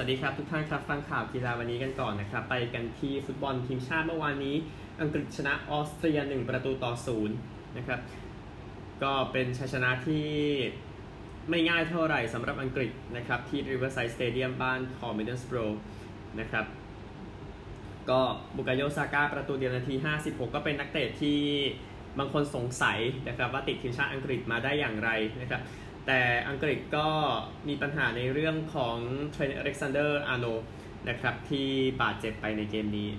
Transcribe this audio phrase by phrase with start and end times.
[0.00, 4.56] วัสดีครับทุกท่านครับฟังข่าวกีฬาวันนี้กันก่อนนะครับ ไปกันที่ฟุตบอลทีมชาติเมื่อวานนี้
[5.00, 7.36] อังกฤษชนะออสเตรีย 1 ประตูต่อศูนย์
[7.76, 8.00] นะครับ
[9.02, 10.26] ก็เป็นชัยชนะที่
[11.50, 15.76] ไม่ง่ายเท่าไหร่สำหรับอังกฤษนะครับ ที่ Riverside Stadium บ้านของ Middlesbrough
[16.40, 16.64] นะครับ
[18.10, 18.20] ก็
[18.56, 21.38] บุกาโยซาก้าประตูเดียวนาที 56 ก็เป็นนักเตะที่
[22.18, 25.10] บางคนสงสัยนะครับว่าติดทีมชาติอังกฤษมาได้อย่างไร
[25.40, 25.62] นะครับ
[26.06, 27.08] แต่อังกฤษก็
[27.68, 28.96] มีปัญหาในเรื่องของ
[29.32, 30.46] เทรนต์อเล็กซานเดอร์อาร์โนลด์
[31.08, 31.68] นะครับที่
[32.02, 33.10] บาดเจ็บไปในเกมนี้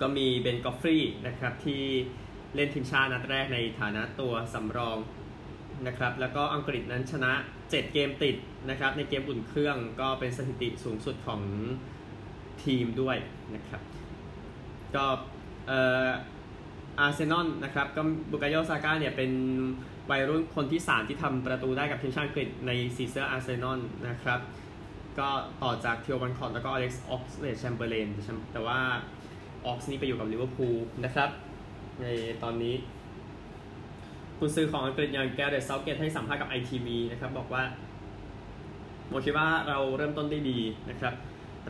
[0.00, 1.82] ก็มีเบนก็อดฟรีย์นะครับที่
[2.54, 4.98] เล่นทีมชาตินัดแรกในฐานะตัวสำรอง
[5.86, 8.36] นะครับแล้วก็อังกฤษนั้นชนะ 7 เกมติด
[8.70, 11.40] นะครับในเกมอุ่นเครื่องก็เป็นสถิติสูงสุดของ
[12.64, 13.16] ทีมด้วย
[13.54, 13.82] นะครับ
[14.94, 15.06] ก็
[15.66, 16.08] เอ่อ
[16.98, 19.30] อาร์เซนอลนะครับก็บุกาโยซาก้าเนี่ยเป็น
[20.10, 24.40] วัยรุ่นคนที่ 3 ที่ทำประตูได้กับทีมชาติอังกฤษในสีเสื้ออาร์เซนอลนะครับ
[25.18, 25.28] ก็
[25.62, 28.08] ต่อจากธีโอวัลคอตต์แล้วก็อเล็กซ์ออกซ์เลดแชมเบอร์เลน
[28.52, 28.78] แต่ว่า
[29.66, 31.30] ออกซ์นี่ไปอยู่กับลิเวอร์พูลนะครับ
[32.00, 32.06] ใน
[32.42, 32.74] ตอนนี้
[34.38, 37.62] กุนซือของอังกฤษอย่างแกเร็ธเซาธ์เกตให้สัมภาษณ์กับ ITV นะครับ บอกว่า
[39.08, 41.14] ผมคิดว่าเราเริ่มต้นได้ดีนะครับ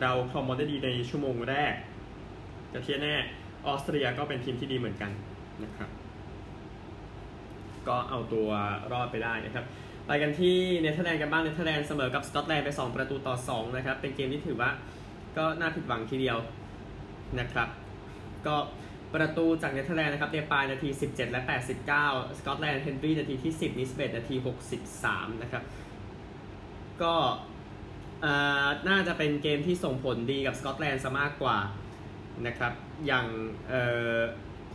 [0.01, 1.73] เราครองบอลได้ดีในชั่วโมงแรก
[2.69, 3.15] แต่ที่แน่
[3.67, 5.11] ออสเตรียก็เป็นทีมที่ดีเหมือนกัน
[5.63, 5.89] นะครับ
[7.89, 8.49] ก็เอาตัว
[8.91, 9.65] รอดไปได้นะครับ
[10.07, 14.69] ไปกันที่เนเธอร์แลนด์กันบ้างเนเธอร์แลนด์เสมอกับสกอตแลนด์ไป 2 ประตูต่อ 2 นะครับ เป็นเกมที่ถือว่า
[15.37, 16.37] ก็น่าผิดหวังทีเดียว
[17.39, 17.69] นะครับ
[18.47, 18.55] ก็
[19.13, 24.35] ประตูจากเนเธอร์แลนด์นะครับเดปายนาที 17 และ 89 สกอตแลนด์เฮนรี่นาทีที่ 10 นิสเบตนาที
[24.89, 25.63] 63 นะครับ
[27.01, 27.13] ก็
[28.89, 31.57] น่าจะเป็นเกมที่ส่งผลดีกับสกอตแลนด์ซะมากกว่า
[32.47, 32.73] นะครับ
[33.05, 33.25] อย่าง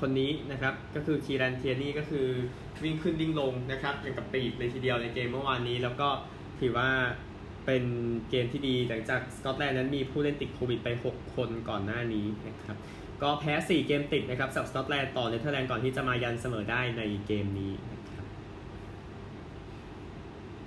[0.01, 2.27] คนนี้นะครับก็คือคีรันเทียนี่ก็คือ
[2.85, 6.09] วิ่งขึ้นวิ่งลงนะครับอย่างกับปีกเลยทีเดียวในเกมเมื่อวานนี้ แล้วก็
[6.61, 6.89] ถือว่า
[7.67, 7.85] เป็น
[8.31, 12.77] เกมที่ดีหลังจากสกอตแลนด์นั้นมีผู้เล่นติดโควิดไป 6 คนก่อนหน้านี้นะครับ
[13.23, 18.27] ก็แพ้ 4 เกมติดนะครับสำหรับสกอตแลนด์ต่อเนเธอร์แลนด์ก่อนที่จะมายันเสมอได้ในเกมนี้นะครับ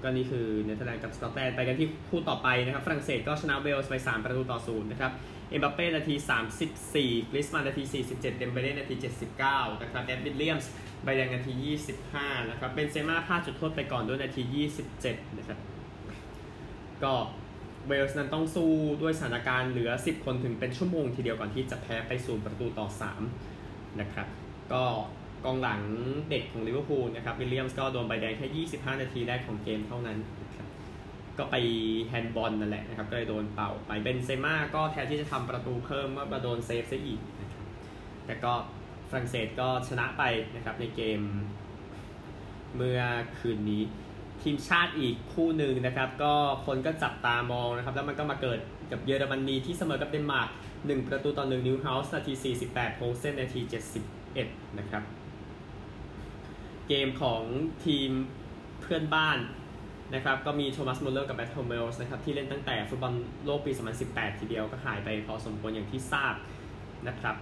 [0.01, 5.11] ก็นี่คือเนเธอร์แลนด์กับสกอตแลนด์ไปกันที่คู่ต่อไปนะครับฝรั่งเศสก็ชนะเวลส์ไป 3 ประตูต่อศูนย์นะครับ
[5.49, 6.15] เอ็มบัปเป้นาที
[6.73, 8.95] 34กรีซมันน์นาที 47 เดมเบเล่นาที
[9.39, 10.71] 79 นะครับแอดวิลเลียมส์
[11.03, 11.53] ใบแดงนาที
[12.03, 14.43] 25 นะครับเบนเซม่าพลาดจุดโทษไปก่อนด้วยนาที
[14.93, 15.59] 27 นะครับ
[17.03, 17.13] ก็
[17.87, 18.71] เวลส์นั้นต้องสู้
[19.01, 22.87] ด้วยสถานการณ์เหลือ 10 คนถึงเป็นชั่วโมงทีเดียวก่อนที่จะแพ้ไปศูนย์ประตูต่อ
[23.43, 24.27] 3 นะครับ
[24.73, 24.83] ก็
[25.45, 25.81] กองหลัง
[26.29, 30.17] เด็กของลิเวอร์พูลนะครับวิลเลียมส์ก็โดนใบแดงแค่ 25 นาทีแรกของเกมเท่านั้น
[31.39, 31.55] ก็ไป
[32.07, 37.63] แฮนด์บอลนั่นแหละนะครับ ก็เลยโดนเป่าไปเบนเซม่าก็แทนที่จะทำประตูเพิ่มเมื่อมาโดนเซฟซะอีกนะครับ
[38.25, 38.53] แต่ก็
[39.09, 40.23] ฝรั่งเศสก็ชนะไป
[40.55, 41.19] นะครับในเกม
[42.75, 43.01] เมื่อ
[43.39, 43.83] คืนนี้
[44.41, 46.33] ทีมชาติอีกคู่หนึ่งนะครับ ก็
[46.65, 48.59] คนก็จับตามองนะครับ แล้วมันก็มาเกิด
[48.91, 50.49] กับเยอรมนีที่เสมอกับเดนมาร์ก
[50.79, 52.33] 1ประตูต่อ1นิวเฮาส์นาที
[52.65, 53.61] 48โพลเซนนาที
[54.19, 55.03] 71 นะครับ
[56.87, 57.41] เกมของ
[57.85, 58.09] ทีม
[58.81, 59.37] เพื่อนบ้าน
[60.13, 63.13] นะครับก็มีโทมัสมูลเลอร์กับมัตส์ฮุมเมลส์นะครับที่เล่นตั้งแต่ฟุตบอล
[63.45, 63.71] โลกปี
[64.05, 66.33] 2018 ทีเดียวก็หายไปพอสมควรอย่างที่ทราบ
[67.07, 67.35] นะครับ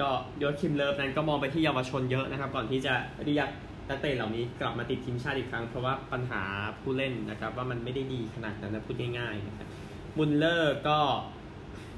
[0.00, 0.10] ก็
[0.42, 2.94] โยอาคิมเลิฟนั้นก็มองไปที่เยาวชนเยอะนะครับ ก่อนที่จะ
[3.24, 3.48] เรียก
[3.88, 6.42] นักเตะเหล่านี้กลับมาติดทีมชาติอีกครั้ง เพราะว่าปัญหา
[6.80, 9.68] ผู้เล่นนะครับว่ามันไม่ได้ดีขนาดนั้นนะพูดง่ายๆนะครับ
[10.16, 10.98] มูลเลอร์ก็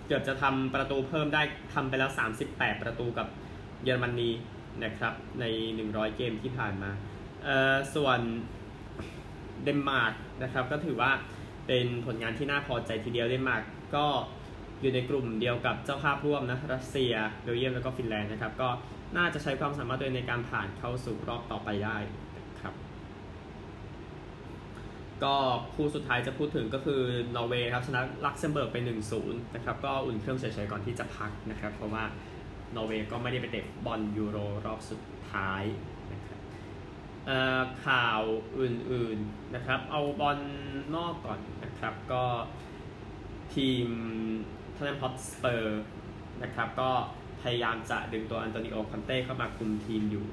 [0.06, 1.42] เกือบจะทำประตูเพิ่มได้
[1.74, 2.10] ทำไปแล้ว
[2.46, 3.26] 38 ประตูกับ
[3.84, 4.30] เยอรมนี
[4.84, 5.44] นะครับใน
[5.80, 6.90] 100 เกมที่ผ่านมา
[7.44, 8.20] เอ่อส่วน
[9.64, 10.12] เดนมาร์ก
[10.42, 11.10] นะครับ ก็ถือว่า
[11.66, 13.62] เป็นผลงานที่น่าพอใจทีเดียวเดนมาร์ก
[13.96, 14.06] ก็
[14.80, 18.68] อยู่ในกลุ่มเดียวกับเจ้าภาพร่วมนะรัสเซียเบลเยียมแล้วก็ฟินแลนด์นะครับก็
[19.16, 21.96] น่าจะใช้ความสามารถตัวเองในการผ่านเข้าสู่รอบต่อไปได้
[22.36, 22.74] นะครับ
[25.22, 25.34] ก็
[25.74, 27.00] คู่สุดท้ายจะพูดถึงก็คือ
[27.36, 28.76] นอร์เวย์ครับชนะลักเซมเบิร์กไป
[29.16, 32.04] 1-0 นะครับ ก็อุ่นเครื่องเฉยๆก่อนที่จะพักนะครับ เพราะว่า
[32.76, 35.00] นอร์เวย์ก็ไม่ได้ไปเตะบอลยูโรรอบสุด
[35.32, 35.62] ท้าย
[37.86, 38.20] ข่าว
[38.60, 40.38] อื่นๆนะครับ เอาบอล
[40.96, 42.24] นอกก่อนนะครับ ก็
[43.54, 43.86] ทีม
[44.76, 45.82] ท็อตแนมฮ็อตสเปอร์
[46.42, 46.90] นะครับ ก็
[47.42, 50.26] พยายามจะดึงตัวอันโตนิโอคอนเต้เข้ามาคุมทีมอยู่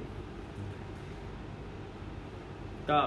[2.89, 2.99] ก็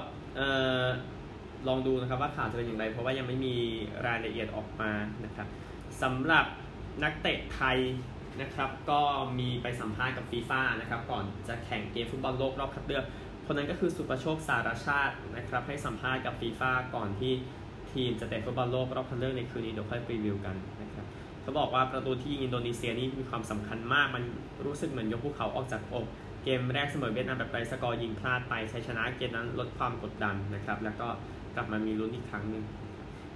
[1.69, 3.57] ลองดูนะครับว่าข่าวจะเป็นอย่างไร เพราะว่ายังไม่มี
[4.07, 4.93] รายละเอียดออกมา
[5.25, 5.49] นะครับ
[6.03, 6.47] สำหรับ
[7.03, 7.79] นักเตะไทย
[8.41, 9.01] นะครับ ก็
[9.39, 13.05] มีไปสัมภาษณ์กับฟีฟ่านะครับ ก่อนจะแข่งเกมฟุตบอลโลกรอบคัดเลือก
[13.53, 17.33] คนนั้นก็คือสุประโชคสารชาตินะครับให้สัมภาษณ์กับฟีฟ่าก่อนที่
[17.93, 21.07] ทีมจะเตะฟุตบอลโลกรอบคัดเลือกในคืนนี้เดี๋ยวค่อยรีวิวกันนะครับ
[21.43, 24.23] เขาบอกว่าประตูที่ยิงอินโดนีเซียนี่มีความสำคัญมากมัน
[24.65, 26.07] รู้สึกเหมือนยกภูเขาออกจากอก
[26.45, 31.09] เกมแรกเสมอเวียดนามแบบไรสกอร์ยิงพลาดไปชัยชนะเกมนั้นลดความกดดันนะครับแล้วก็
[31.55, 32.65] กลับมามีลุ้นอีกครั้งหนึ่ง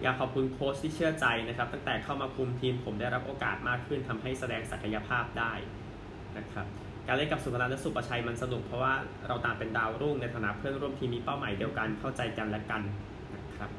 [0.02, 5.52] อยากขอบคุณโค้ชที่เชื่อใจนะครับ ตั้งแต่เข้ามาคุมทีมผมได้รับโอกาสมากขึ้นทำให้แสดงศักยภาพได้
[6.38, 6.66] นะครับ
[7.06, 8.94] การเล่นกับสุภรันและสุประชัยมันสนุกเพราะว่า
[9.28, 12.82] เราต่างเป็นดาวรุ่งในฐานะเพื่อนร่วมทีมมีเป้าหมายเดียวกันเข้าใจกันและกัน
[13.34, 13.70] นะครับ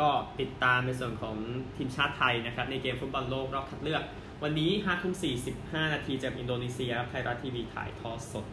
[0.00, 0.08] ก็
[0.40, 1.36] ติดตามในส่วนของ
[1.76, 4.02] ทีมชาติไทยนะครับในเกมฟุตบอลโลกรอบคัดเลือก
[4.42, 5.14] วันนี้5ทุ่ม
[5.54, 8.46] 45 นาทีจากอินโดนีเซียไทยรัฐทีวีถ่ายทอดสด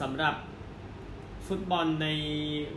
[0.00, 0.34] สำหรับ
[1.46, 2.08] ฟุตบอลใน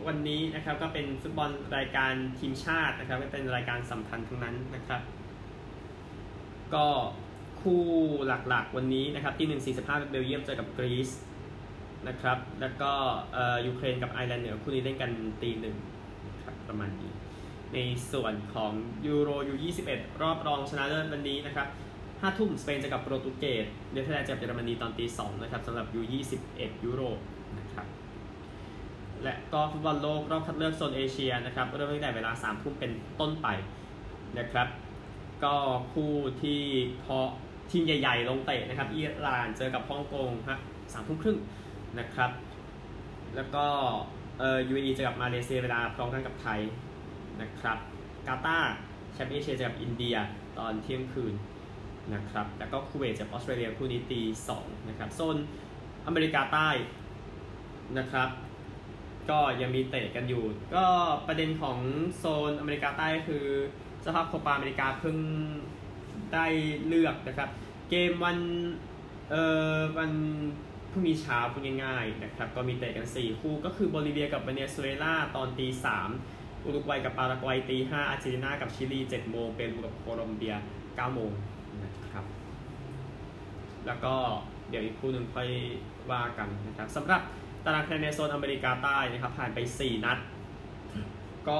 [0.06, 5.00] วันนี้นะครับก็เป็นฟุตบอลรายการทีมชาตินะครับเป็นรายการสำคัญทั้งนั้นนะครับ
[6.74, 6.86] ก็
[7.62, 7.82] คู่
[8.48, 11.10] หลักๆวันนี้นะครับที่ 1 45เบลเยียมเจอกับกรีซ
[12.08, 12.90] นะครับ แล้วก็
[13.66, 15.10] ยูเครนกับไอร์แลนด์เหนือคู่นี้เล่นกัน
[15.42, 15.76] ตีหนึ่ง
[16.44, 17.12] ครับประมาณนี้
[17.74, 17.78] ใน
[18.12, 18.72] ส่วนของ
[19.06, 19.54] ยูโรยู
[19.88, 21.68] 21 รอบรองชนะเลิศวันนี้นะครับ
[22.02, 26.00] 5ทุ่มสเปนเจอกับโปรตุเกสเนเธอร์แลนด์เจอกับเยอรมนีตอนตี2นะครับสำหรับยู
[26.42, 27.18] 21 ยุโรป
[27.58, 27.86] นะครับ
[29.22, 33.48] และก็ฟุตบอลโลกรอบคัดเลือกโซนเอเชียนะครับเริ่มตั้งแต่เวลา3ทุ่มเป็นต้นไป
[34.38, 34.68] นะครับ
[35.44, 35.54] ก็
[35.92, 36.12] คู่
[36.42, 36.60] ที่
[37.04, 37.18] พอ
[37.72, 40.58] ทีมใหญ่ๆ ลงเตะนะครับอิหร่านเจอกับฮ่องกงฮะ
[40.92, 41.38] สามทุ่มครึ่ง
[41.98, 42.30] นะครับ
[43.36, 43.66] แล้วก็
[44.38, 46.60] เอ่อยูเออีเจอกับมาเลเซียเวลาพร้อมกันกับไทย
[47.42, 47.78] นะครับ
[48.26, 48.72] กาตาร์
[49.12, 50.16] แชมป์เอเชียเจอกับอินเดีย
[50.58, 51.34] ตอนเที่ยงคืน
[52.14, 55.36] นะครับ แล้วก็คูเวตเจอกับออสเตรเลียคู่นี้ตีสองนะครับ โซน
[56.06, 56.68] อเมริกาใต้
[57.98, 58.28] นะครับ
[59.30, 60.84] ก็ยังมีเตะกันอยู่ ก็
[61.26, 61.78] ประเด็นของ
[62.18, 63.44] โซนอเมริกาใต้คือ
[64.04, 65.16] สภาพโคปาอเมริกาเพิ่ง
[66.34, 66.46] ได้
[66.86, 67.48] เลือกนะครับ
[67.94, 68.38] เกมวัน
[69.30, 69.42] เอ่
[69.78, 70.10] อวัน
[70.90, 76.08] พรุ่งนี้เช้าพูดง่ายๆนะครับ ก็มีเตะกัน 4 คู่ก็คือโบลิเวียกับเวเนซุเอลาตอนตีสาม
[76.64, 80.54] อุรุกวัยกับปารากวัยตีห้าอาร์เจนตินากับชิลี7โมงเปรูกับโคลอมเบีย
[80.84, 81.30] 9โมง
[81.82, 82.24] นะครับ
[83.86, 84.14] แล้วก็
[84.68, 85.48] เดี๋ยวอีกคู่หนึ่งค่อย
[86.10, 87.20] ว่ากันนะครับสำหรับ
[87.64, 90.18] ตารางคะแนนในโซนอเมริกาใต้นะครับผ่านไป 4 นัด
[91.48, 91.58] ก็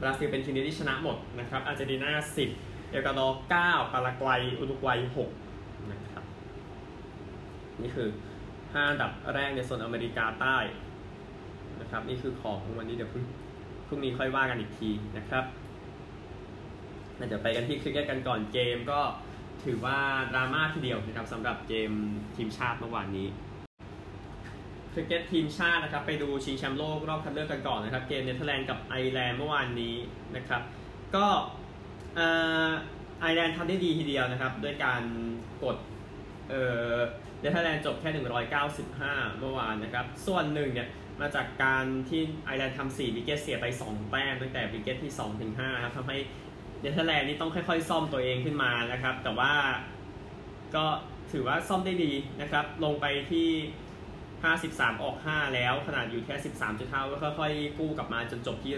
[0.00, 2.10] บราซิลเป็นทีมที่ชนะหมดนะครับอาร์เจนตินา
[2.48, 4.98] 10 เอกวาดอร์9ปารากวัย อุรุกวัย
[5.44, 6.24] 6นะครับ
[7.82, 8.08] นี่คือ
[8.48, 10.56] 5อันดับแรกในโซนอเมริกาใต้
[11.80, 13.24] นะครับ นี่คือของวันนี้เดี๋ยวพรุ่ง
[13.86, 15.44] พรุ่งนี้ค่อยว่ากันอีกทีนะครับ
[17.14, 19.00] เดี๋ยวไปกันที่คริกเก็ตกันก่อนเกมก็
[19.64, 19.98] ถือว่า
[20.34, 21.90] ดราม่าทีเดียวนะครับสำหรับเกม
[22.36, 23.28] ทีมชาติเมื่อวานนี้
[24.92, 29.96] คริกเก็ตทีมชาตินะครับไปดูชิงแชมป์โลกรอบคัดเลือกกันก่อนนะครับ เกมเนเธอร์แลนด์กับไอร์แลนด์เมื่อวานนี้
[30.36, 30.62] นะครับ
[31.16, 31.26] ก็
[32.16, 35.02] ไอร์แลนด์ทำได้ดีทีเดียวนะครับด้วยการ
[35.62, 35.76] กด
[36.48, 38.10] เนเธอร์แลนด์จบแค่
[38.74, 40.88] 195 เมื่อวานนะครับ ส่วนหนึ่งเนี่ย
[41.20, 46.18] มาจากการที่ไอร์แลนด์ทำ4วิกเก็ตเสียไป 2 แต้มตั้งแต่วิกเก็ตที่2ถึง5ครับทำให้
[46.80, 49.52] เนเธอร์แลนด์นี่ต้องค่อยๆ ซ่อมตัวเองขึ้นมานะครับ แต่ว่า
[50.74, 50.84] ก็
[51.32, 53.48] ถือว่าซ่อมได้ดีนะครับ ลงไปที่
[54.42, 56.36] 53 ออก 5 แล้วขนาดอยู่แค่
[56.74, 58.72] 13.5ก็ค่อยๆ กู้กลับมาจนจบที่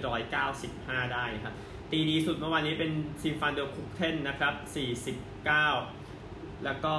[0.55, 1.55] 195 ได้ครับ
[1.91, 2.93] ตีดีสุดเมื่อวานนี้เป็น
[3.23, 4.55] ทิมฟันเดอร์กุกเทนนะครับ
[5.45, 6.95] 49 แล้วก็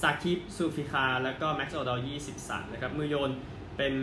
[0.00, 1.98] ซาคิบซูลฟิการ์ แล้วก็แม็กซ์โอดาวด์
[2.36, 3.32] 23 นะครับ มือโยน
[3.76, 3.94] เป็น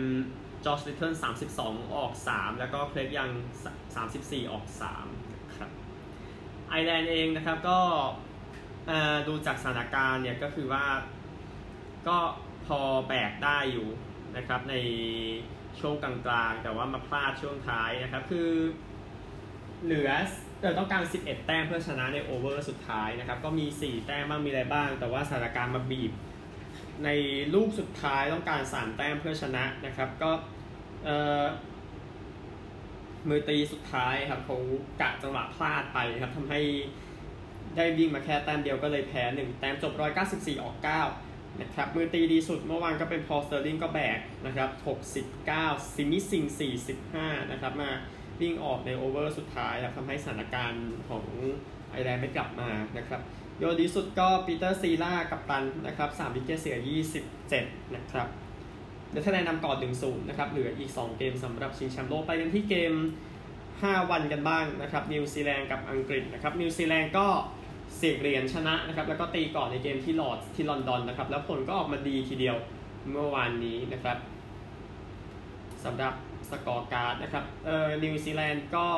[0.64, 1.12] จอร์จลิทเทิล
[1.54, 3.30] 32 ออก 3 แล้วก็เครกยัง
[3.90, 4.64] 34 ออก
[5.00, 5.70] 3นะครับ
[6.68, 7.78] ไอร์แลนด์เองนะครับก็
[9.28, 10.84] ดูจากสถานการณ์เนี่ยก็คือว่า
[12.08, 12.18] ก็
[12.66, 13.88] พอแบกได้อยู่
[14.36, 14.74] นะครับใน
[15.80, 18.50] ช่วงกลางๆ แต่ว่ามาพลาดช่วงท้ายนะครับคือ
[19.84, 20.10] เหลือ
[20.60, 26.12] เออต้องการ 11 แต้มเพื่อชนะในโอเวอร์สุดท้ายนะครับ ก็มี 4 แต้มบ้างมีอะไรบ้าง แต่ว่าสถานการณ์มาบีบ
[27.04, 27.08] ใน
[27.54, 30.30] ลูกสุดท้ายต้องการ 3 แต้มเพื่อชนะนะครับ ก็
[31.04, 31.10] เอ
[31.42, 31.44] อ
[33.28, 34.56] มือตีสุดท้ายครับเขา
[35.00, 36.60] กะจังหวะพลาดไปครับทำให้
[37.76, 39.92] ได้วิ่งมาแค่แต้มเดียวก็เลยแพ้ 1 แต้มจบ
[40.28, 40.76] 194 ออก
[41.18, 44.70] 9 นะครับ มือตีดีสุดเมื่อวานก็เป็นพอลสเตอร์ลิงก็แบกนะครับ
[45.50, 46.44] 69 ซิมิซิงห์
[46.98, 47.90] 45 นะครับมา
[48.40, 51.24] วิ่งออกใน over สุดท้ายครับทำให้สถานการณ์ของ
[51.90, 53.20] ไอร์แลนด์ไม่กลับมานะครับ
[53.58, 56.76] โยนดีสุดก็ปีเตอร์ซีลาร์กัปตันนะครับ3 wicket เสีย
[57.34, 58.28] 27 นะครับ
[59.10, 62.92] เนเธอร์แลนด์นำก่อน1-0นะครับเหลืออีก 2 เกมสำหรับชิงแชมป์โลกไปกันที่เกม
[63.52, 67.26] 5 วันกันบ้างนะครับนิวซีแลนด์กับอังกฤษนะครับนิวซีแลนด์ก็
[67.96, 72.56] เสี่ยงเหรียญชนะนะครับแล้วก็ตีก่อนในเกมที่ลอร์ดที่ลอนดอนนะครับแล้วผลก็ออกมาดีทีเดียว
[73.10, 74.16] เมื่อวานนี้นะครับ
[75.84, 76.12] สำหรับ
[76.52, 78.88] scorecard นะครับเอ่อนิวซีแลนด์ก็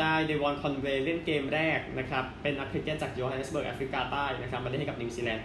[0.00, 5.44] ได้เดวอนคอนเวย์เล่นเกมแรกนะครับ เป็นนักคริกเก็ตจากโยฮันเนสเบิร์กแอฟริกาใต้นะครับ มาเล่นให้กับนิวซีแลนด์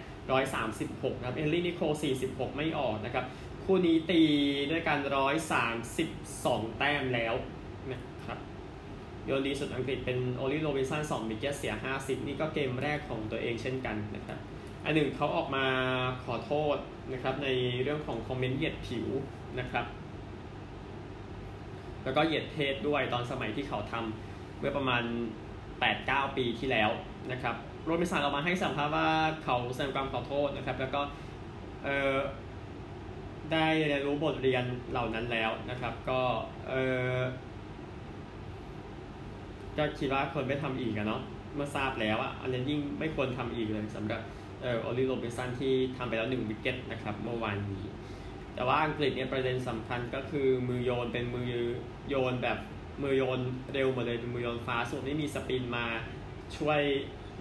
[0.60, 1.92] 136 นะครับ เฮนรี่นิโคล
[2.24, 3.24] 46 ไม่ออกนะครับ
[3.64, 4.22] คู่นี้ตี
[4.70, 4.98] ด้วยกัน
[5.88, 7.34] 132 แต้มแล้ว
[7.92, 8.38] นะครับ
[9.26, 14.38] โยนดีสุดอังกฤษเป็นโอลิโรบินสัน2 wicket เสีย 50 นี่ก็เกมแรกของตัวเองเช่นกันนะครับ
[14.84, 15.66] อันหนึ่งเขาออกมา
[16.24, 16.76] ขอโทษ
[17.12, 17.48] นะครับใน
[17.82, 19.08] เรื่องของ comment เหยียดผิว
[19.60, 19.84] นะครับ
[22.04, 25.02] แล้วก็เหยียดเพศด้วยตอนสมัยที่เขาทำเมื่อประมาณ
[25.68, 26.90] 8-9 ปีที่แล้ว
[27.32, 29.08] นะครับโรบินสันออกมาให้สัมภาษณ์ว่า
[29.44, 31.00] เขาแสดงความขอโทษนะครับ แล้วก็
[31.84, 32.16] เออ
[33.52, 36.20] ได้เรียนรู้บทเรียนเหล่านั้นแล้วนะครับ ก็
[36.68, 36.72] เอ
[37.16, 37.18] อ
[39.78, 41.22] ก็คิดว่าคนไม่ทำอีกอะเนาะ
[41.54, 44.20] เมื่อทราบแล้วอะอันนี้ยิ่งไม่ควรทำอีกเลยสำหรับ
[44.62, 47.84] เออโอลิโรบินสันที่ทำไปแล้วหนึ่งวิกเก็ตนะครับเมื่อวานนี้
[48.54, 51.52] แต่ว่าอังกฤษเนี่ยประเด็นสำคัญก็คือมือโยนเป็นมือ
[52.08, 52.58] โยนแบบ
[53.02, 53.40] มือโยน
[53.74, 55.86] เร็วหมดเลยเป็นมือโยนฟ้าส่วนไม่มีสปินมา
[56.56, 56.80] ช่วย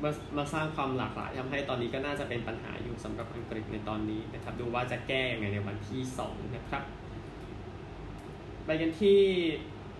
[0.03, 6.83] มามาสร้างความหลากหลายทำให้ตอนนี้ก็น่าจะเป็นปัญหาอยู่สำหรับอังกฤษในตอนนี้นะครับ ดูว่าจะแก้ยังไงในวันที่2นะครับ
[8.65, 9.19] ไปกันที่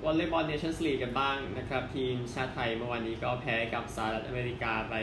[0.04, 4.96] วอลเลย์บอลเนชั่นส์ลีกกันบ้างนะครับ ทีมชาติไทยเมื่อวานนี้ก็แพ้กับสหรัฐอเมริกาไป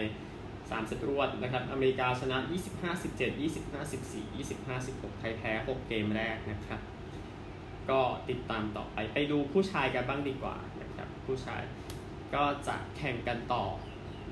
[0.71, 2.39] 3เซตรวดนะครับ อเมริกาชนะ
[2.75, 6.81] 25 17 25 14 25 16 ไทยแพ้ 6 เกมแรกนะครับ
[7.91, 11.63] ก็ติดตามต่อไป ไปดูผู้ชายกันบ้างดีกว่านะครับ ผู้ชาย
[12.35, 13.65] ก็จะแข่งกันต่อ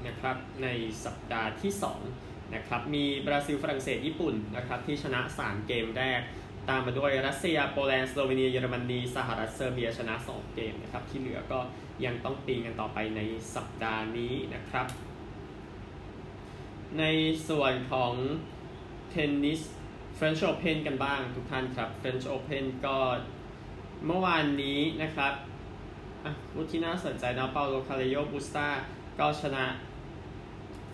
[0.07, 0.69] นะครับใน
[1.05, 1.73] สัปดาห์ที่
[2.13, 6.21] 2 นะครับ มีบราซิลฝรั่งเศสญี่ปุ่นนะครับที่ชนะ 3 เกมแรก
[6.69, 11.59] ตามมาด้วยรัสเซียโปแลนด์สโลวีเนียเยอรมนีสหรัฐเซอร์เบียชนะ 2 เกมนะครับ ที่เหลือก็
[12.05, 13.21] ยังต้องตีกันต่อไปใน
[13.55, 14.87] สัปดาห์นี้นะครับ
[16.99, 17.05] ใน
[17.49, 18.13] ส่วนของ
[19.11, 19.61] เทนนิส
[20.19, 22.99] French Open กันบ้างทุกท่านครับ French Open ก็
[24.07, 25.33] เมื่อวานนี้นะครับ
[26.53, 28.69] ผู้ที่น่าสนใจนะปาโบลคาเรโญบูสตา
[29.19, 29.65] ก็ชนะ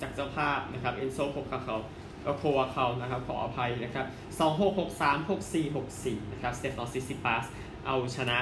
[0.01, 1.77] จากเจ้าภาพนะครับเอนโซโคคาเขา
[2.39, 4.07] โควาเขานะครับขออภัยนะครับ
[4.39, 7.45] 2 6 6 3 6 4 6 4 นะครับสเตฟานอสซิซิปาส
[7.87, 8.39] เอาชนะ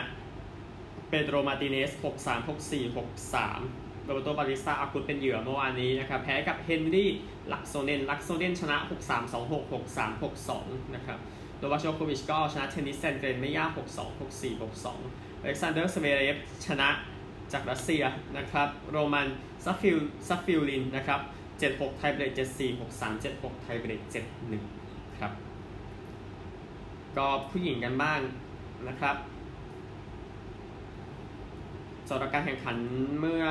[1.08, 2.98] เปโดรมาร์ติเนซ 6 3 6 4 6
[3.34, 7.10] 3 โรแบร์โตเบาติสตาอากุดเป็นเหยื่อเมื่อวานนี้นะครับแพ้กับเฮนรี่
[7.52, 11.18] ลักโซเนนลักโซเนนชนะ 6 3 2 6 6 3 6 2 นะครับ
[11.58, 14.92] โนวัคโจโควิชก็ชนะเทนนีสแซนด์เกรนไม่ยาก6 2 6 4 6 2 อ
[15.42, 16.88] เล็กซานเดอร์สเวเรฟชนะ
[17.52, 18.02] จากรัสเซีย
[18.36, 19.28] นะครับโรมัน
[19.64, 21.20] ซัฟฟิลซัฟฟิลลินนะครับ
[21.60, 24.00] 76 ไทยเบรก74 63 76 ไทยเบรก
[24.60, 25.32] 71 ครับ
[27.16, 28.20] ก็ผู้หญิงกันบ้าง
[28.88, 29.16] นะครับ
[32.10, 32.76] สำหรับการแข่งขัน
[33.20, 33.44] เมื่อ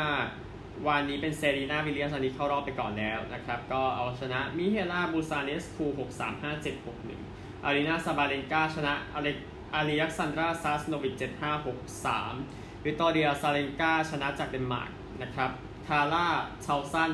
[0.88, 9.38] วันนี้เป็นเซรีนาวิลเลียมสันนี้เข้ารอบไปก่อนแล้วนะครับ ก็เอาชนะมิเฮลาบูซาเนสคู6 3 5 7 6 1อารีนาซาบาเลนกาชนะอเล็ก
[9.74, 15.52] อาริยักซันดราซาสโนวิช7 5 6 3วิตอเรียซาเลนกาชนะจากเดนมาร์กนะครับ
[15.88, 16.28] คาร่า
[16.62, 17.10] เชาซัน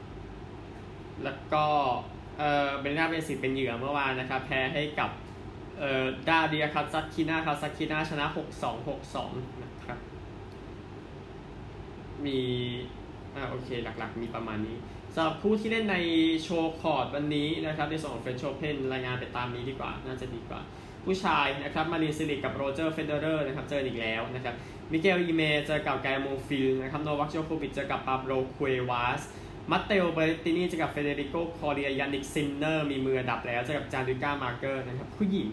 [0.00, 1.66] 7564 แล้วก็
[2.38, 5.10] เออเบนนาเบสิเป็นเหยื่อเมื่อวานนะครับ แพ้ให้กับ
[5.78, 9.67] เอ่อดาเดียคาซักคินาคาซักคินาชนะ 6262นะ
[12.26, 12.38] มี
[13.34, 14.76] อ่าโอเคหลักๆ มีประมาณนี้
[15.14, 15.96] สำหรับคู่ที่เล่นใน
[16.42, 20.60] โชว์คอร์ดวันนี้นะครับในส่วนของเฟรนช์โอเพนรายงานไปตามนี้ดีกว่า น่าจะดีกว่า
[21.04, 24.54] ผู้ชายนะครับมารินซิลิกกับโรเจอร์เฟเดอร์นะครับเจออีกแล้วนะครับ
[24.92, 29.22] มิเกลอีเมเจอกับไกโมฟิลนะครับโนวัคโจโควิชเจอกับปาโบรคุเอวาส
[29.70, 35.50] มัตเตโอเบรตินีเจอกับเฟเดริโกคอเรียยานิกซินเนอร์มีมือดับแล้วเจอกับจานดิก้ามาร์เกอร์นะครับผู้หญิง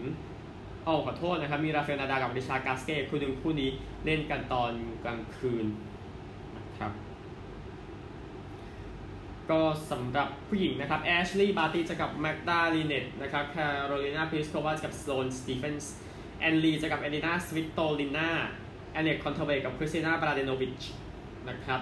[0.86, 3.70] อ๋อขอโทษนะครับมีราเฟลนาดากับริชาร์กาสเก้คู่หนึ่งคู่นี้
[4.04, 4.72] เล่นกันตอน
[5.04, 5.66] กลางคืน
[6.56, 6.92] นะครับ
[9.50, 9.60] ก็
[9.90, 15.92] สำหรับผู้หญิงนะครับแอชลีย์บาร์ตี้จะกับแมกดาลิเน็ตต์นะครับแคโรลินาพลิสโควาจะกับสโลนสตีเฟนส์
[16.40, 18.30] แอนลีจะกับเอลินาสวิตโตลินา
[18.92, 20.82] อาเน็ตต์คอนทาเวตับคริสตินามลาเดโนวิช
[21.48, 21.80] นะครับ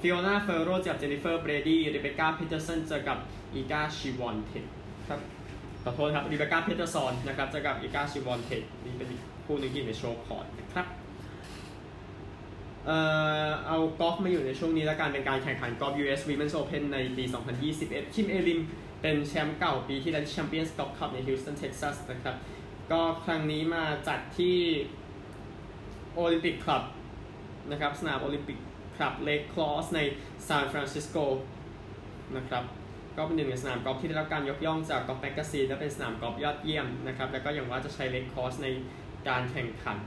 [0.00, 3.18] ฟิโอนาเฟโรจะกับเจนิเฟอร์เบรดี้เรเบคก้าพีเตอร์สันจะกับ
[3.54, 4.64] อีกาชวิออนเทค
[5.08, 5.20] ครับ
[5.82, 9.08] ขอโทษครับรีเบคก้าพีเตอร์ซอนนะครับจะกับอีกาชวิออนเทคนี่เป็น
[9.46, 10.86] คู่หนึ่งที่ใน show court นะครับ
[12.86, 12.98] เอ่
[13.46, 17.24] อเอากอล์ฟมาอยู่ในช่วงนี้แล้วกันเป็นการแข่งขันกอล์ฟ US Women's Open ในปี
[17.68, 18.60] 2021 คิมอาลิม
[19.02, 22.36] เป็นแชมป์เก่าปีที่แล้ว Champions Golf Club ในฮิวสตันเท็กซัสนะครับ
[22.90, 24.56] ก็ครั้งนี้มาจัดที่
[26.14, 26.82] Olympic Club
[27.70, 28.58] นะครับสนาม Olympic
[28.96, 30.00] Club Lake Course ใน
[30.46, 31.16] ซานฟรานซิสโก
[32.36, 32.64] นะครับ
[33.16, 38.68] ก็เป็นหนึ่งในสนามกอล์ฟที่ได้รับการยกย่องจาก Golf Magazine และเป็นสนามกอล์ฟยอดเยี่ยมนะครับ แล้วก็อย่างว่าจะใช้ Lake Course ใน
[39.28, 39.98] การแข่งขัน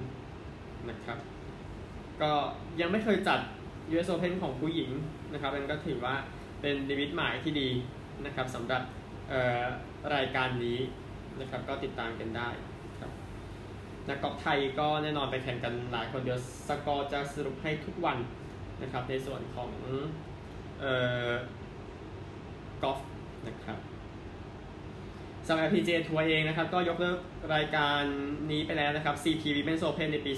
[0.89, 1.17] นะครับ
[2.21, 2.31] ก็
[2.81, 3.39] ยังไม่เคยจัด
[3.91, 4.89] US Open ของผู้หญิง
[5.33, 6.15] นะครับมันก็ถือว่า
[6.61, 7.69] เป็นดีวิตหมายที่ดี
[8.25, 8.81] นะครับสำหรับ
[10.15, 10.79] รายการนี้
[11.41, 12.49] นะครับก็ติดตามกันได้
[12.99, 13.11] ครับ
[14.09, 18.17] นักกอล์ฟไทยก็แน่นอนไปแข่งกันหลายคนเดียวสกอร์จะสรุปให้ทุกวัน
[18.81, 19.71] นะครับในส่วนของ
[20.83, 20.85] อ
[21.57, 21.57] อ
[22.83, 22.99] กอล์ฟ
[23.47, 23.77] นะครับ
[25.47, 27.17] สำหรับ PGA ทัวร์เองนะครับ ก็ยกเลิก
[27.55, 28.01] รายการ
[28.51, 30.31] นี้ไปแล้วนะครับ CP Women's Open ในปี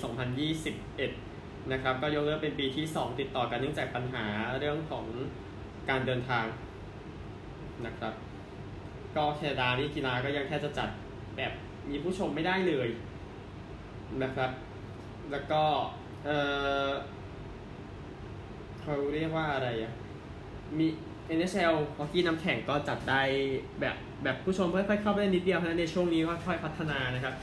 [0.79, 1.30] 2021
[1.71, 4.25] นะครับก็ยกเลิกเป็นปีที่ 2 ติดต่อกันเนื่องจากปัญหา
[4.59, 5.05] เรื่องของ
[5.89, 6.45] การเดินทาง
[7.85, 8.13] นะครับ
[9.15, 10.89] ก็แคนาดานี่กีฬาก็ยังแค่จะจัด
[11.37, 11.51] แบบ
[11.89, 12.89] มีผู้ชมไม่ได้เลย
[14.23, 14.51] นะครับ
[15.31, 15.63] แล้วก็
[16.25, 16.29] เอ
[16.87, 16.89] อ
[18.81, 19.93] เขาเรียกว่าอะไรอะ
[20.77, 20.87] มี
[21.37, 23.21] NHL ฮอกกี้น้ำแข็งก็จัดได้
[23.81, 27.33] แบบแบบผู้ชมค่อยๆเข้าไปนิดเดียวเพราะฉะนั้นในช่วงนี้ก็ค่อยพัฒนานะครับ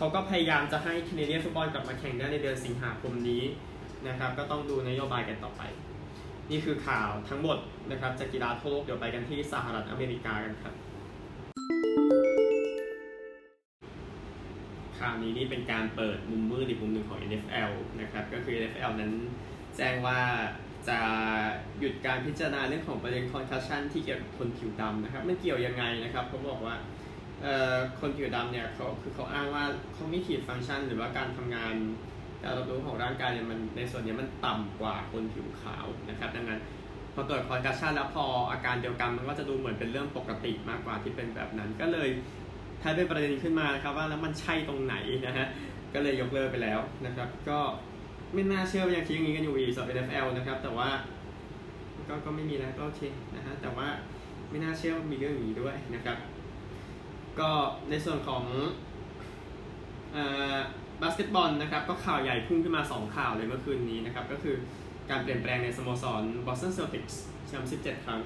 [0.00, 3.42] เขาก็พยายามจะให้แคนาเดียนฟุตบอลกลับมาแข่งได้ในเดือนสิงหาคมนี้
[4.08, 5.62] นะครับก็ต้องดูนโยบายกันต่อไป
[6.50, 7.58] นี่คือข่าวทั้งหมด
[7.90, 10.74] นะครับจากกีฬาทั่วโลกเดี๋ยวไปกันที่สหรัฐอเมริกากันครับ
[14.98, 19.12] ข่าวนี้นี่เป็นการเปิดมุมมืดอีกมุมหนึ่งของ NFL นะครับก็คือ NFL นั้น
[19.76, 20.20] แจ้งว่า
[20.88, 20.98] จะ
[21.78, 26.74] หยุดการพิจารณาเรื่องของประเด็น concussion ที่เกี่ยวกับคนผิวดำนะครับมันเกี่ยวยังไงนะครับเขาบอกว่า
[28.00, 29.64] คนผิวดำเนี่ยเขาคือเขาอ้างว่า
[29.94, 31.74] เขา cognitive function หรือว่าการทำงาน
[32.42, 36.60] การรับรู้ของร่างกายเนี่ยมันในส่วนนี้มันต่ำกว่าคนผิวขาวนะครับดังนั้น
[37.14, 42.08] พอเกิด concussion แล้วพออาการเดียวกันมันก็จะดูเหมือนเป็นเรื่องปกติมากกว่าที่เป็นแบบนั้น ก็เลย
[42.82, 45.46] ถ้าเป็นประเด็นขึ้นมานะครับว่าแล้วมันใช่ตรงไหนนะฮะ
[45.94, 47.58] ก็เลยยกเลิกไปแล้วนะครับ ก็
[48.34, 50.88] ไม่น่าเชื่อว่ายังคิดอย่างนี้กันอยู่อีกสำหรับ NFL นะครับแต่ว่า
[52.08, 53.02] ก็ก็ไม่มีแล้วก็โอเค
[53.36, 53.86] นะฮะแต่ว่า
[54.50, 56.16] ไม่น่าเชื่อว่ามีเรื่องอย่างนี้ด้วยนะครับ
[57.40, 57.50] ก็
[57.90, 58.44] ในส่วนของ
[61.02, 64.56] บาสเกตบอลนะครับก็ข่าวใหญ่พุ่งขึ้นมา 2 ข่าวเลยเมื่อคืนนี้นะครับก็คือ
[65.10, 67.14] การเปลี่ยนแปลงในสโมสร Boston Celtics
[67.46, 68.20] แชมป์17 ครั้ง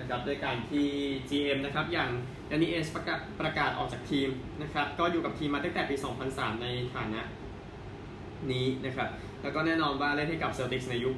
[0.00, 0.88] นะครับด้วยการที่
[1.30, 2.10] GM นะครับอย่าง
[2.50, 4.28] Danny Ainge ประกาศประกาศออกจากทีม
[4.62, 5.96] นะครับก็อยู่กับทีมมาตั้งแต่ปี
[6.28, 7.22] 2003 ในฐานะ
[8.52, 9.08] นี้นะครับ
[9.42, 11.14] แล้วก็แน่นอนว่าเล่นให้กับ Celtics ในยุค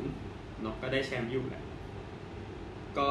[0.00, 1.62] 80เนาะก็ได้แชมป์อยู่แหละ
[2.98, 3.08] ก็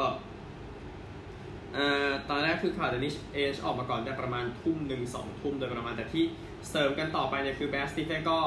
[2.30, 6.24] ตอนแรกคือข่าว Danny Ainge ออกมาก่อนได้ประมาณทุ่มหนึ่งสองทุ่มโดยประมาณแต่ที่
[6.70, 8.40] เสริมกันต่อไปเนี่ยคือ Brad Stevens ก็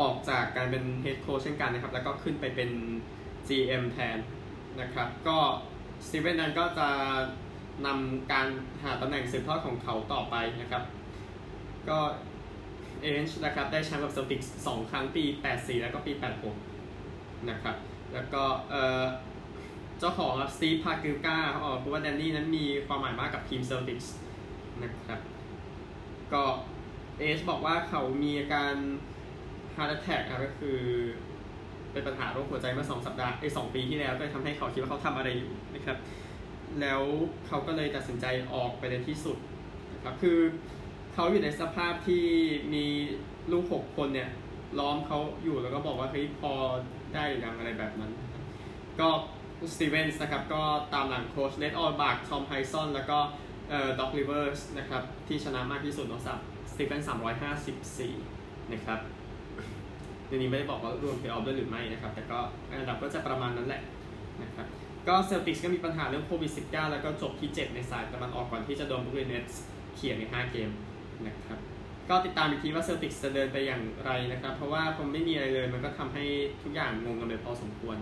[0.00, 2.70] ออกจากการเป็นเฮดโค้ชเช่นกันนะครับ แล้วก็ขึ้นไปเป็น
[3.48, 4.18] GM แทน
[4.80, 5.38] นะครับ ก็
[6.06, 6.88] Stevens นั้นก็จะ
[7.86, 8.46] นำการ
[8.82, 10.82] หาตำแหน่งสืบทอดของเขาต่อไปนะครับ
[11.88, 11.98] ก็
[13.00, 16.12] Ainge นะครับได้แชมป์กับ Celtics สองครั้งปี 84 แล้วก็ปี
[16.80, 17.76] 86 นะครับ
[18.14, 24.14] แล้วก็เจ้าของ Steve Pagliuca เขาบอกว่า Danny นั้นมีความหมายมากกับทีม Celtics
[24.82, 25.20] นะครับ
[26.32, 26.44] ก็
[27.18, 28.74] เอชบอกว่าเขามีอาการ
[29.74, 30.78] heart attack ก็คือ
[31.92, 35.98] เป็นปัญหาโรคหัวใจเมื่อสองสัปดาห์ไอ้สองปีที่แล้วก็ทำให้เขาคิดว่าเขาทำอะไรอยู่นะครับ
[36.80, 37.02] แล้ว
[37.46, 39.36] เขาก็เลยตัดสินใจออกไปในที่สุด
[39.92, 40.38] นะครับคือ
[41.14, 42.24] เขาอยู่ในสภาพที่
[42.74, 42.84] มี
[43.52, 44.30] ลูกหกคนเนี่ย
[44.78, 46.52] ล้อมเขาอยู่แล้วก็บอกว่าเฮ้ยพอ
[47.14, 48.12] ได้หรือยังอะไรแบบนั้น
[49.00, 49.08] ก็
[49.74, 50.62] Stevens นะครับก็
[50.94, 53.18] ตามหลังโค้ช Red Auerbach Tom Heinsohn แล้วก็
[53.70, 56.38] เอ่อ Doc Rivers นะครับที่ชนะมากที่สุดนะครับ
[56.72, 58.14] Stevens สามร้อยห้าสิบสี่
[58.72, 58.98] นะครับ
[60.28, 62.38] ในนี้ไม่ได้บอกว่ารวมเพย์ออฟด้วยหรือไม่นะครับ แต่ก็
[62.70, 63.82] อันดับก็จะประมาณนั้นแหละ
[64.42, 64.66] นะครับ
[65.08, 69.52] ก็ Celtics ก็มีปัญหาเรื่องโควิด -19 แล้วก็จบที่ 7 ในสายตะวันออกก่อนที่จะโดน Brooklyn Nets
[69.94, 70.70] เขี่ยใน 5 เกม
[71.26, 71.58] นะครับ
[72.08, 76.24] ก็ติดตามอีกทีว่า Celtics จะเดินไปอย่างไรนะครับ เพราะว่าผมไม่มีอะไรเลยมันก็ทำให้
[76.62, 77.96] ทุกอย่างงงกันไปพอสมควร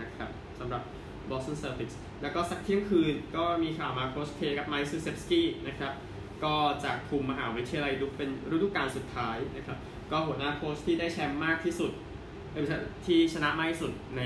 [0.00, 0.82] นะครับสำหรับ
[1.30, 5.92] Boston Celtics แล้วก็สักเที่ยงคืนก็มีข่าวมา Coach K กับ Mike Krzyzewski นะครับ
[6.44, 9.78] ก็จากคุมมหาวิทยาลัย Duke เป็นฤดูกาลสุดท้ายนะครับ
[10.10, 11.92] ก็หัวหน้าโค้ชที่ได้แชมป์มากที่สุด
[13.06, 14.22] ที่ชนะมากที่สุดใน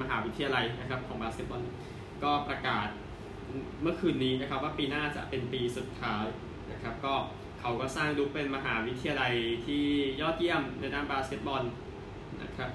[0.00, 1.62] มหาวิทยาลัยนะครับของบาสเกตบอล
[2.22, 2.88] ก็ประกาศ
[3.82, 6.24] เมื่อคืนนี้นะครับว่าปีหน้าจะเป็นปีสุดท้าย
[6.72, 7.14] นะครับก็
[7.60, 9.34] เขาก็สร้าง Duke เป็นมหาวิทยาลัย
[9.66, 9.84] ที่
[10.20, 11.62] ยอดเยี่ยมในด้านบาสเกตบอล
[12.42, 12.70] นะครับ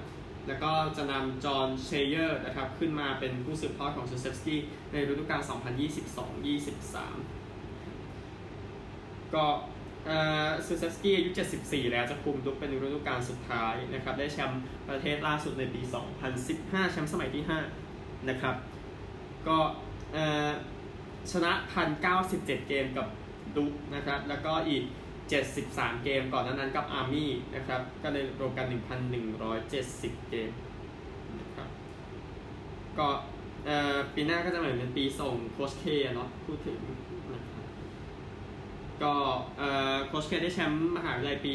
[0.46, 4.60] แล้วก็จะนำ Jon Scheyer นะครับขึ้นมาเป็นผู้สืบทอดของ Krzyzewski
[4.92, 6.94] ในฤดูกาล 2022-23
[9.34, 9.44] ก็
[10.66, 11.30] Krzyzewski อายุ
[11.62, 15.80] 74 แล้วจะคุม Duke เป็นฤดูกาลสุดท้ายนะครับได้แชมป์ประเทศล่าสุดในปี
[16.36, 17.44] 2015 แชมป์สมัยที่
[17.86, 18.54] 5 นะครับ
[19.48, 19.58] ก็
[21.32, 21.52] ชนะ
[22.10, 23.06] 1,097 เกมกับ
[23.56, 24.82] Duke นะครับ แล้วก็อีก
[25.30, 28.66] 73 เกม ก่อนนั้นกับ Army นะครับ ก็เลยรวมกัน
[29.48, 30.50] 1,170 เกม
[31.40, 31.68] นะครับ
[32.98, 33.08] ก็
[34.14, 36.78] ปีหน้าก็จะเหมือนเป็นปีส่ง Coach K เนาะพูดถึง
[37.34, 37.64] นะครับ
[39.02, 39.12] ก็
[40.06, 41.54] Coach K ได้แชมป์มหาวิทยาลัยปี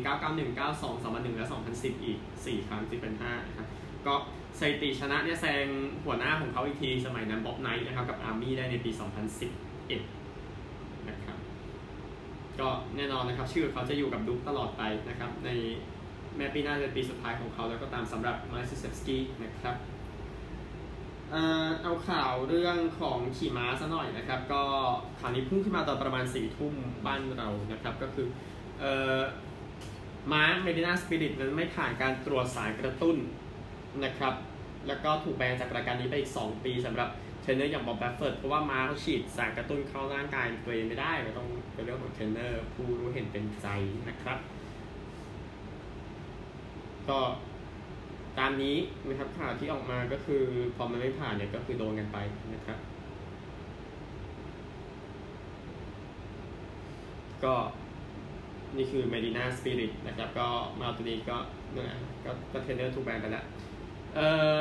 [0.00, 3.66] 1991 92 2001 และ 2010 อีก 4 ครั้งที่เป็น5นะครับ
[4.06, 4.14] ก็
[4.58, 5.66] สถิติชนะเนี่ยแซง
[6.04, 10.21] หัวหน้าของเขาอีกที สมัยนั้น Bob Knight นะครับ กับ Army ได้ในปี 2011นะครับ
[12.60, 15.50] ก็แน่นอนนะครับ ชื่อเขาจะอยู่กับ Duke ตลอดไปนะครับ ใน
[16.36, 19.76] แม้ปีหน้าจะปีสุดท้ายของเขาแล้วก็ตามสำหรับ Mike Krzyzewski นะครับ
[21.82, 24.62] เอาข่าวเรื่องของขี่ม้าซะหน่อยนะครับ ก็
[25.20, 26.74] ข่าวนี้พุ่งขึ้นมาตอนประมาณสี่ทุ่ม
[27.06, 28.26] บ้านเรานะครับ ก็คือ
[30.32, 33.16] ม้า Medina Spirit นั้นไม่ผ่านการตรวจสารกระตุ้น
[34.04, 34.34] นะครับ
[34.88, 37.08] แล้วก็ถูกแบนจากรายการนี้ไปอีก 2 ปีสำหรับ
[37.42, 43.68] เทรนเนอร์อย่าง Bob Baffert เพราะว่าม้าเขาฉีดสารกระตุ้นเข้าร่างกายตัวเองไม่ได้ก็ต้องเป็นเรื่องของเทรนเนอร์ผู้รู้เห็นเป็นใจ
[44.08, 44.38] นะครับ
[47.08, 47.20] ก็
[48.38, 48.76] ตามนี้
[49.08, 50.42] นะครับข่าวที่ออกมาก็คือ
[50.76, 52.18] พอมันไม่ผ่านเนี่ยก็คือโดนกันไป
[52.54, 52.78] นะครับ
[57.44, 57.54] ก็
[58.76, 60.48] นี่คือ Medina Spirit นะครับ ก็
[60.80, 61.36] ม้าตัวนี้ก็
[61.72, 63.44] เนี่ยก็ก็เทรนเนอร์ถูกแบนไปแล้ว
[64.14, 64.60] เอ่อ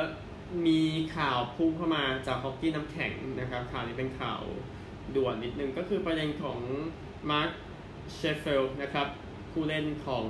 [0.67, 0.81] มี
[1.17, 4.41] ข่าวพุ่งเข้ามาจากฮอกกี้น้ำแข็งนะครับ ข่าวนี้เป็นข่าว
[5.15, 6.59] ด่วนนิดนึงก็คือประเด็นของ
[7.29, 7.49] Mark
[8.15, 9.07] Scheifele นะครับ
[9.51, 10.25] ผู้เล่นของ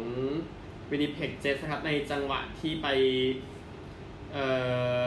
[0.92, 2.88] Winnipeg Jets ครับในจังหวะที่ไป
[4.32, 4.46] เอ่
[5.00, 5.02] อ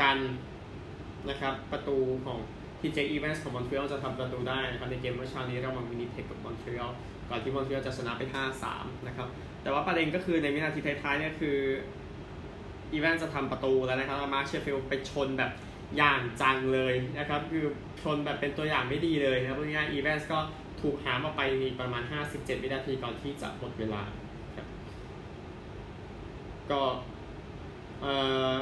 [0.00, 0.18] กัน
[1.28, 2.38] นะครับประตูของ
[2.80, 6.92] ที่ Jake Evans ของ Montreal จะทำประตูได้นะครับในเกมเมื่อเช้านี้ระหว่าง Winnipeg กับ Montreal
[7.30, 8.22] ก่อนที่ Montreal จะชนะไป
[8.64, 9.28] 5-3 นะครับ
[9.62, 11.56] แต่ว่าประเด็นก็คือในวินาทีท้ายๆเนี่ยคือ
[12.92, 15.50] อีเวนจะทำประตูแล้วนะครับ Mark Scheifele ไปชนแบบ
[15.96, 17.64] อย่างจังเลยนะครับคือ
[18.02, 20.38] ชนแบบเป็นตัวอย่างไม่ดีเลยนะครับเพราะงั้นอีเวนก็
[20.80, 24.02] ถูกหามออกไปมีประมาณ 57 วินาทีก่อนที่จะหมดเวลา
[24.56, 24.66] ครับ
[26.70, 26.82] ก็
[28.00, 28.12] เอ่
[28.54, 28.58] อ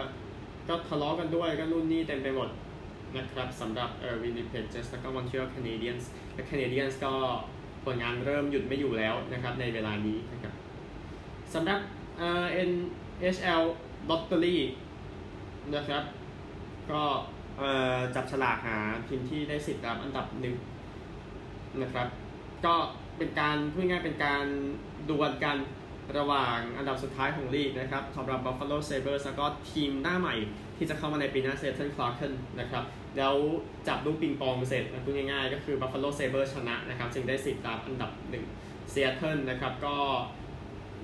[0.69, 2.49] ก็ทะเลาะกันด้วยก็รุ่นนี้เต็มไปหมด
[3.17, 7.15] นะครับสำหรับเอ่อ Winnipeg Jets แล้วก็ Montreal Canadiens และ Canadiens ก็
[7.85, 10.55] ผลงานเริ่มหยุดไม่อยู่แล้วนะครับในเวลานี้นะครับ
[11.55, 11.81] สำหรับ
[12.19, 13.63] เอ่อ NHL
[14.09, 14.59] Lottery
[15.75, 16.03] นะครับ
[16.91, 17.03] ก็
[17.59, 18.77] เอ่อจับฉลากหา
[19.09, 20.57] ทีมที่ได้สิทธิ์ตามอันดับหนึ่ง
[21.83, 22.07] นะครับ
[22.65, 22.75] ก็
[23.19, 24.45] เป็นการพูดง่ายเป็นการ
[25.11, 25.57] ดวลกัน
[26.19, 30.35] ระหว่างอันดับสุดท้ายของลีกนะครับสำหรับ Buffalo Sabres แล้วก็ทีมหน้าใหม่
[30.77, 32.85] ที่จะเข้ามาในปีหน้า Seattle Kraken นะครับ
[33.17, 33.35] แล้ว
[33.89, 38.45] จับลูกปิงปองเสร็จพูดง่ายๆ ก็คือ Buffalo Sabres ชนะนะครับ จึงได้สิทธิ์ตามอันดับหนึ่ง
[38.93, 39.97] Seattle นะครับ ก็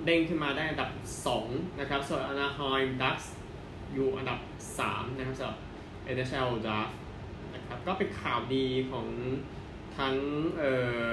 [0.04, 0.90] เด้งขึ้นมาได้อันดับ
[1.34, 3.26] 2 นะครับ ส่วน Anaheim Ducks
[3.92, 4.38] อยู่อันดับ
[4.78, 5.58] 3 นะครับสำหรับ
[6.14, 6.92] NHL Draft
[7.54, 9.06] นะครับ ก็เป็นข่าวดีของ
[9.98, 10.14] ทั้ง
[10.58, 10.72] เอ่
[11.06, 11.10] อ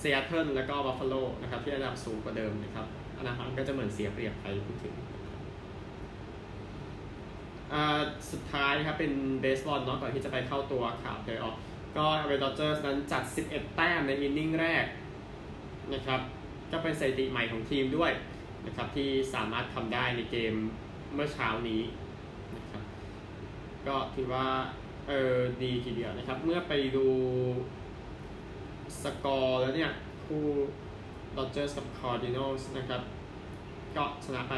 [0.00, 2.86] Seattle แล้วก็ Buffalo นะครับ ที่อันดับสูงกว่าเดิมนะครับ
[3.20, 4.94] Anaheim ก็จะเหมือนเสียเปรียบไปพูดถึง
[7.72, 8.00] อ่า
[8.32, 11.56] สุดท้ายครับเป็นเบสบอลเนาะก่อนที่จะไปเข้าตัวข่าวเพลย์ออฟ
[11.96, 14.84] ก็เรด d เจอร์นั้นจัด 11 แต้มใน inning แรก
[15.94, 16.20] นะครับ
[16.72, 18.12] ก็เป็นสถิติใหม่ของทีมด้วย
[18.66, 20.54] นะครับที่สามารถทำได้ในเกม
[21.14, 21.82] เมื่อเช้านี้
[22.56, 22.82] นะครับ
[23.86, 24.46] ก็ถือว่า
[25.08, 27.06] เออดีทีเดียวนะครับ เมื่อไปดู
[29.02, 29.92] สกอร์แล้วเนี่ย
[30.26, 30.44] คู่
[31.36, 33.02] Dodgers กับ Cardinals นะครับ
[33.96, 34.52] ก็ชนะไป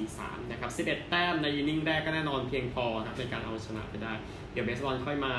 [0.00, 4.12] 4-3 นะครับ 11 แต้มใน inning แรกก็แน่นอนเพียงพอนะครับในการเอาชนะไปได้
[4.52, 5.34] เดี๋ยวเบสบอลค่อยมา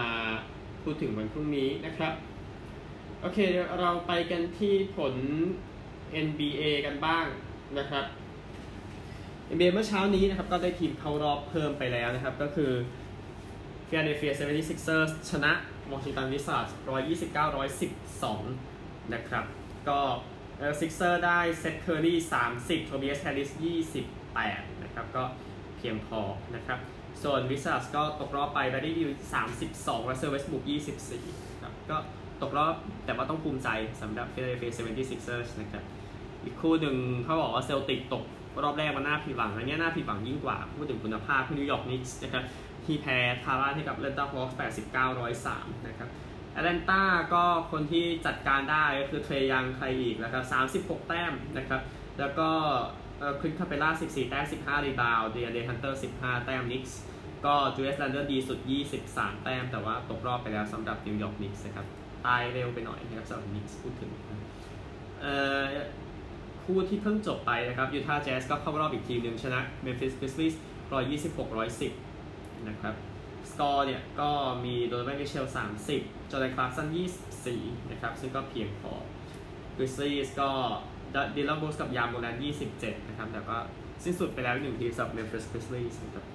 [0.83, 2.13] พูดถึงวันพรุ่งนี้นะครับ
[3.21, 3.39] โอเค
[3.79, 5.15] เราไปกันที่ผล
[6.25, 7.25] NBA กันบ้าง
[7.77, 8.05] นะครับ
[9.53, 12.71] NBA เมื่อเช้านี้นะครับก็ได้ทีมเข้ารอบเพิ่มไปแล้วนะครับ ก็คือ
[13.87, 15.51] Philadelphia 76ers ชนะ
[15.91, 16.71] Washington Wizards
[18.25, 19.45] 129-112 นะครับ
[19.89, 19.99] ก็
[20.57, 22.17] เออ Sixers ได้ Seth Curry
[22.51, 23.49] 30 Tobias Harris
[24.15, 25.23] 28 นะครับ ก็
[25.77, 26.21] เพียงพอ
[26.55, 26.79] นะครับ
[27.23, 29.09] ส่วนวิส a r d s ก็ตกรอบไป Bradley Beal
[29.59, 30.63] 32และ Russell Westbrook
[31.11, 31.97] 24ครับก็
[32.41, 33.69] ตกรอบแต่ว่าต้องภูมิใจ
[34.01, 35.83] สำหรับ Philadelphia 76ers นะครับ
[36.43, 38.23] อีกคู่หนึ่งเขาบอกว่า Celtics ตก
[38.63, 42.43] รอบแรกมันน่าผิดหวังอันนี้น่าผิดหวังยิ่งกว่า พูดถึงคุณภาพที่ New York Knicks นะครับ
[42.85, 44.57] ที่แพ้คาบ้านให้กับ Atlanta Hawks
[44.93, 46.09] 89 103นะครับ
[46.51, 47.01] แอตแลนตา
[47.33, 50.43] ก็คนที่จัดการได้ก็คือ Trae Young ใครอีกนะครับ
[50.89, 51.81] 36แต้มนะครับ
[52.19, 52.49] แล้วก็
[53.39, 56.99] Clint Capela 14แต้ม15 rebound De'Andre Hunter 15แต้ม Knicks
[57.45, 58.59] ก็ Julius Randle ดีสุด
[59.01, 61.85] 23แต้มแต่ว่าตกรอบไปแล้วสำหรับ New York Knicks นะครับ
[62.25, 64.11] ตายเร็วไปหน่อยนะครับสำหรับ Knicks พูดถึง
[65.21, 65.63] เอ่อ
[66.63, 70.55] คู่ที่เพิ่งจบไปนะครับ Utah Jazz ก็เข้ารอบอีกทีมหนึ่งชนะ Memphis Grizzlies
[71.35, 71.47] 126
[72.03, 72.95] 110นะครับ
[73.51, 74.29] สกอร์เนี่ยก็
[74.65, 75.45] มี Donovan Mitchell
[75.87, 76.87] 30 Jordan Clarkson
[77.39, 78.93] 24นะครับซึ่งก็เพียงพอ
[79.77, 80.49] Grizzlies ก็
[81.35, 82.35] Dillon Brooks กับ Ja Morant
[82.73, 83.57] 27นะครับแต่ก็
[84.03, 86.25] สิ้นสุดไปแล้วหนึ่งทีมสำหรับ Memphis Grizzlies นะครับ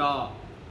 [0.00, 0.12] ก็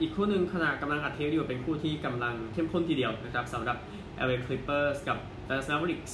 [0.01, 3.77] อีกคู่หนึ่งขณะกำลังอัดเทปอยู่เป็นคู่ที่กำลังเข้มข้นทีเดียวนะครับสำหรับ
[4.25, 6.13] LA Clippers กับ Dallas Mavericks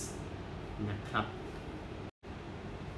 [0.89, 1.25] นะครับ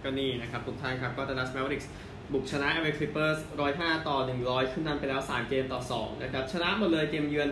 [0.04, 1.88] ก็นี่นะครับทุกท่านครับก็ Dallas Mavericks
[2.34, 3.38] บุกชนะ LA Clippers
[3.74, 7.50] 105 ต่อ 100 ขึ้นนำไปแล้ว 3 เกมต่อ 2 นะครับ ชนะหมดเลยเกมเยือน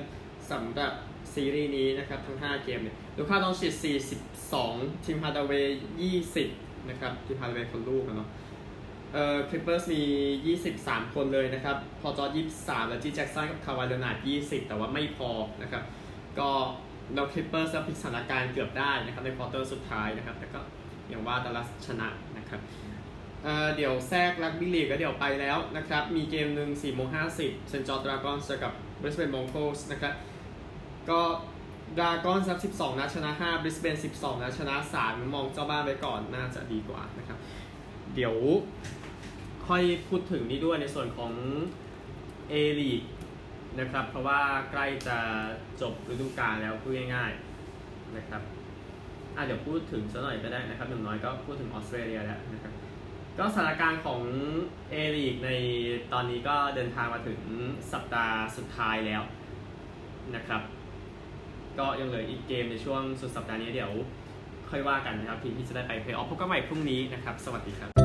[0.52, 0.92] สำหรับ
[1.34, 3.74] ซีรีส์นี้นะครับ ทั้ง 5 เกมเนี่ย Luka Doncic
[4.40, 5.80] 42 Tim Hardaway
[6.32, 8.30] 20 นะครับ Tim Hardaway คนลูกนะเนาะ
[9.14, 14.68] เอ่อ Clippers มี 23 คนเลยนะครับ Paul George 23 แล้ว Reggie Jackson กับ Kawhi Leonard 20
[14.68, 15.30] แต่ว่าไม่พอ
[15.62, 15.84] นะครับ
[16.40, 16.50] ก็
[17.16, 20.60] LA Clippers จะพลิกสถานการณ์เกือบได้นะครับ ใน quarter สุดท้ายนะครับ แต่ก็
[21.10, 22.62] อย่างว่าดัลลัสชนะนะครับ
[23.44, 27.08] เดี๋ยวแทรกรักบี้ลีกก็เดี๋ยวไปแล้วนะครับ มีเกมหนึ่ง4โมง
[27.40, 27.84] 50 St.
[27.88, 30.14] George Dragons เจอกับ Brisbane Broncos นะครับ
[31.10, 31.22] ก็
[31.98, 37.38] Dragons 12 นัดชนะ 5 Brisbane 12 นัดชนะ 3 มองเจ้าบ้านไปก่อนน่าจะดีกว่านะครับ
[38.16, 38.36] เดี๋ยว
[39.68, 41.32] ค่อยพูดถึงนี้ด้วยในส่วนของ
[42.52, 43.08] A League
[43.80, 44.40] นะครับ เพราะว่า
[44.72, 45.18] ใกล้จะ
[45.82, 48.42] จบฤดูกาลแล้วพูดง่ายๆนะครับ
[49.36, 52.74] อะเดี๋ยวพูดถึงสักหน่อยก็ได้นะครับหนึ่งน้อยก็พูดถึงออสเตรเลียแล้วนะครับ
[53.38, 54.22] ก็สถานการณ์ของ
[54.94, 55.52] A League ใน
[56.14, 57.40] ตอนนี้ก็เดินทางมาถึง
[57.94, 59.22] สัปดาห์สุดท้ายแล้ว
[60.36, 60.62] นะครับ
[61.80, 63.92] ก็ยังเหลืออีกเกมในช่วงสุดสัปดาห์นี้เดี๋ยว
[64.70, 67.99] ค่อยว่ากันนะครับทีมที่จะได้ไปเพลย์ออฟพบกันใหม่พรุ่งนี้นะครับ สวัสดีครับ